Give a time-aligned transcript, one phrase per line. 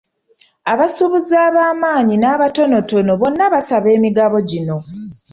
[0.71, 4.77] Abasuubuzi ab'amaanyi n'abatonotono bonna basaba emigabo gino.